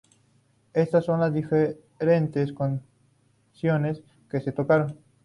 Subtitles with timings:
[0.73, 4.97] Estas son las diferentes canciones que se tocaron.